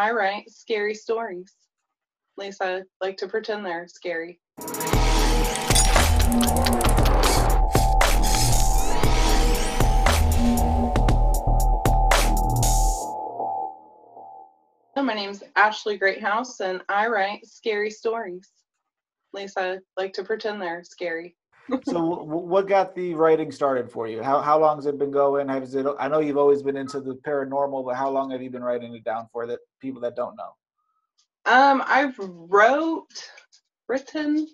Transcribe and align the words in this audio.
I 0.00 0.12
write 0.12 0.48
scary 0.48 0.94
stories. 0.94 1.52
At 2.38 2.44
least 2.46 2.62
I 2.62 2.84
like 3.02 3.18
to 3.18 3.28
pretend 3.28 3.66
they're 3.66 3.86
scary. 3.86 4.40
My 14.96 15.14
name's 15.14 15.42
Ashley 15.54 15.98
Greathouse, 15.98 16.60
and 16.60 16.80
I 16.88 17.06
write 17.08 17.44
scary 17.44 17.90
stories. 17.90 18.48
At 19.34 19.40
least 19.42 19.58
I 19.58 19.80
like 19.98 20.14
to 20.14 20.24
pretend 20.24 20.62
they're 20.62 20.82
scary. 20.82 21.36
So, 21.84 22.22
what 22.22 22.68
got 22.68 22.94
the 22.94 23.14
writing 23.14 23.52
started 23.52 23.90
for 23.90 24.06
you? 24.06 24.22
How 24.22 24.40
how 24.40 24.58
long 24.58 24.76
has 24.76 24.86
it 24.86 24.98
been 24.98 25.10
going? 25.10 25.48
Has 25.48 25.74
it? 25.74 25.86
I 25.98 26.08
know 26.08 26.20
you've 26.20 26.36
always 26.36 26.62
been 26.62 26.76
into 26.76 27.00
the 27.00 27.14
paranormal, 27.14 27.84
but 27.84 27.96
how 27.96 28.10
long 28.10 28.30
have 28.30 28.42
you 28.42 28.50
been 28.50 28.62
writing 28.62 28.94
it 28.94 29.04
down 29.04 29.28
for? 29.32 29.46
That 29.46 29.58
people 29.80 30.00
that 30.02 30.16
don't 30.16 30.36
know. 30.36 30.54
Um, 31.46 31.82
I've 31.86 32.16
wrote, 32.18 33.08
written. 33.88 34.46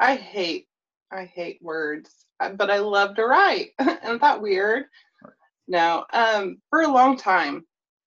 I 0.00 0.16
hate, 0.16 0.66
I 1.12 1.24
hate 1.24 1.58
words, 1.62 2.26
uh, 2.40 2.50
but 2.50 2.70
I 2.70 2.78
love 2.78 3.14
to 3.16 3.24
write. 3.24 3.70
Isn't 3.80 4.20
that 4.20 4.42
weird? 4.42 4.84
No, 5.68 6.04
um, 6.12 6.60
for 6.70 6.82
a 6.82 6.88
long 6.88 7.16
time, 7.16 7.64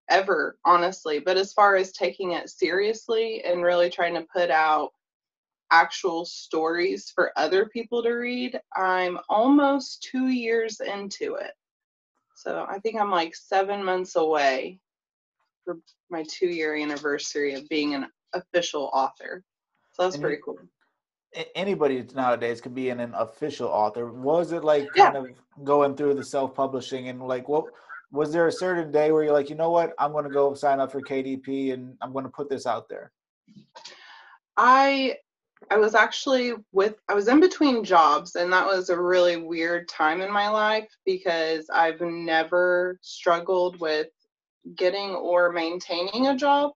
ever 0.10 0.58
honestly. 0.66 1.20
But 1.20 1.38
as 1.38 1.54
far 1.54 1.76
as 1.76 1.92
taking 1.92 2.32
it 2.32 2.50
seriously 2.50 3.44
and 3.44 3.64
really 3.64 3.90
trying 3.90 4.16
to 4.16 4.28
put 4.34 4.50
out 4.50 4.92
actual 5.72 6.26
stories 6.26 7.12
for 7.14 7.32
other 7.36 7.66
people 7.68 8.04
to 8.04 8.12
read, 8.12 8.60
I'm 8.76 9.20
almost 9.30 10.08
two 10.10 10.28
years 10.28 10.80
into 10.80 11.36
it. 11.36 11.52
So 12.36 12.66
I 12.70 12.80
think 12.80 13.00
I'm 13.00 13.12
like 13.12 13.36
seven 13.36 13.84
months 13.84 14.16
away 14.16 14.80
for 15.64 15.80
my 16.10 16.24
two 16.30 16.48
year 16.48 16.76
anniversary 16.76 17.56
of 17.56 17.68
being 17.70 17.96
an 17.96 18.08
official 18.34 18.90
author. 18.94 19.44
So 19.94 20.04
that's 20.04 20.16
and 20.16 20.24
pretty 20.24 20.42
cool. 20.44 20.58
Anybody 21.56 22.06
nowadays 22.14 22.62
can 22.62 22.74
be 22.74 22.90
an, 22.90 23.00
an 23.00 23.14
official 23.16 23.68
author. 23.68 24.12
Was 24.12 24.52
it 24.52 24.64
like 24.64 24.88
yeah. 24.96 25.12
kind 25.12 25.18
of 25.18 25.66
going 25.66 25.96
through 25.96 26.14
the 26.14 26.24
self 26.24 26.54
publishing 26.54 27.10
and 27.10 27.22
like 27.22 27.50
what 27.50 27.66
was 28.12 28.32
there 28.32 28.48
a 28.48 28.52
certain 28.52 28.92
day 28.92 29.12
where 29.12 29.24
you're 29.24 29.34
like, 29.34 29.50
you 29.50 29.56
know 29.56 29.72
what, 29.72 29.94
I'm 30.00 30.12
going 30.12 30.24
to 30.24 30.30
go 30.30 30.54
sign 30.54 30.80
up 30.80 30.92
for 30.92 31.02
KDP 31.02 31.74
and 31.74 31.96
I'm 32.02 32.14
going 32.14 32.26
to 32.26 32.32
put 32.32 32.50
this 32.50 32.66
out 32.66 32.88
there? 32.90 33.12
I 34.58 35.18
I 35.72 35.78
was 35.78 35.96
actually 35.96 36.54
with 36.72 36.96
I 37.10 37.14
was 37.14 37.28
in 37.28 37.40
between 37.40 37.84
jobs 37.84 38.36
and 38.36 38.52
that 38.54 38.66
was 38.66 38.90
a 38.90 39.02
really 39.02 39.38
weird 39.38 39.88
time 39.88 40.22
in 40.22 40.32
my 40.32 40.50
life 40.50 40.88
because 41.06 41.70
I've 41.74 42.02
never 42.02 43.00
struggled 43.02 43.80
with 43.80 44.08
getting 44.76 45.12
or 45.12 45.52
maintaining 45.52 46.28
a 46.28 46.36
job. 46.36 46.72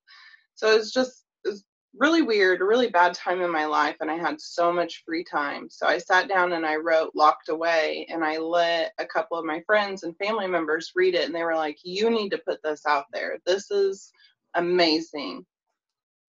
So 0.55 0.75
it's 0.75 0.91
just 0.91 1.25
it's 1.43 1.63
really 1.95 2.21
weird, 2.21 2.61
really 2.61 2.89
bad 2.89 3.13
time 3.13 3.41
in 3.41 3.51
my 3.51 3.65
life 3.65 3.97
and 4.01 4.09
I 4.09 4.17
had 4.17 4.41
so 4.41 4.71
much 4.71 5.03
free 5.05 5.23
time. 5.23 5.69
So 5.69 5.87
I 5.87 5.97
sat 5.97 6.27
down 6.27 6.53
and 6.53 6.65
I 6.65 6.75
wrote 6.75 7.11
Locked 7.15 7.49
Away 7.49 8.07
and 8.09 8.23
I 8.23 8.37
let 8.37 8.93
a 8.97 9.05
couple 9.05 9.37
of 9.37 9.45
my 9.45 9.61
friends 9.61 10.03
and 10.03 10.17
family 10.17 10.47
members 10.47 10.91
read 10.95 11.15
it 11.15 11.25
and 11.25 11.35
they 11.35 11.43
were 11.43 11.55
like, 11.55 11.77
"You 11.83 12.09
need 12.09 12.29
to 12.29 12.39
put 12.39 12.61
this 12.63 12.85
out 12.87 13.05
there. 13.13 13.37
This 13.45 13.69
is 13.71 14.11
amazing." 14.55 15.45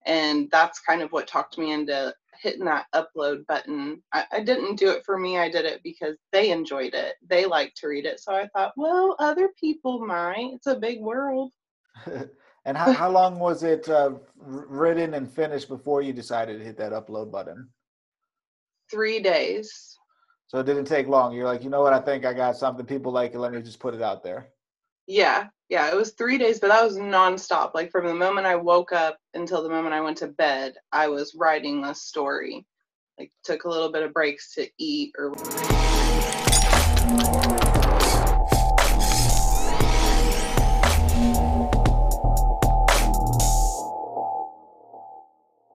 And 0.05 0.49
that's 0.51 0.79
kind 0.79 1.01
of 1.01 1.11
what 1.11 1.27
talked 1.27 1.57
me 1.57 1.71
into 1.71 2.13
hitting 2.39 2.65
that 2.65 2.85
upload 2.93 3.45
button. 3.47 4.01
I, 4.13 4.25
I, 4.31 4.39
didn't 4.41 4.77
do 4.77 4.89
it 4.89 5.03
for 5.05 5.17
me. 5.17 5.37
I 5.37 5.49
did 5.49 5.65
it 5.65 5.81
because 5.83 6.15
they 6.31 6.51
enjoyed 6.51 6.93
it. 6.93 7.15
They 7.27 7.45
liked 7.45 7.77
to 7.77 7.87
read 7.87 8.05
it. 8.05 8.19
So 8.19 8.33
I 8.33 8.47
thought, 8.47 8.73
well, 8.77 9.15
other 9.19 9.49
people 9.59 10.05
might. 10.05 10.51
It's 10.53 10.67
a 10.67 10.75
big 10.75 11.01
world. 11.01 11.51
and 12.65 12.77
how, 12.77 12.91
how 12.93 13.09
long 13.09 13.39
was 13.39 13.63
it 13.63 13.87
uh, 13.89 14.11
written 14.37 15.13
and 15.13 15.31
finished 15.31 15.67
before 15.67 16.01
you 16.01 16.13
decided 16.13 16.59
to 16.59 16.65
hit 16.65 16.77
that 16.77 16.93
upload 16.93 17.31
button? 17.31 17.69
Three 18.89 19.19
days. 19.19 19.97
So 20.47 20.59
it 20.59 20.65
didn't 20.65 20.85
take 20.85 21.07
long. 21.07 21.33
You're 21.33 21.45
like, 21.45 21.63
you 21.63 21.69
know 21.69 21.81
what? 21.81 21.93
I 21.93 21.99
think 21.99 22.25
I 22.25 22.33
got 22.33 22.57
something 22.57 22.85
people 22.85 23.11
like 23.11 23.33
it. 23.33 23.39
Let 23.39 23.53
me 23.53 23.61
just 23.61 23.79
put 23.79 23.93
it 23.93 24.01
out 24.01 24.23
there. 24.23 24.49
Yeah, 25.11 25.47
yeah, 25.67 25.91
it 25.91 25.95
was 25.97 26.11
three 26.11 26.37
days, 26.37 26.61
but 26.61 26.69
that 26.69 26.85
was 26.85 26.97
nonstop. 26.97 27.73
Like 27.73 27.91
from 27.91 28.07
the 28.07 28.15
moment 28.15 28.47
I 28.47 28.55
woke 28.55 28.93
up 28.93 29.17
until 29.33 29.61
the 29.61 29.67
moment 29.67 29.93
I 29.93 29.99
went 29.99 30.15
to 30.19 30.27
bed, 30.27 30.75
I 30.93 31.09
was 31.09 31.35
writing 31.35 31.81
this 31.81 32.01
story. 32.01 32.65
Like 33.19 33.29
took 33.43 33.65
a 33.65 33.69
little 33.69 33.91
bit 33.91 34.03
of 34.03 34.13
breaks 34.13 34.55
to 34.55 34.69
eat 34.77 35.11
or. 35.17 35.33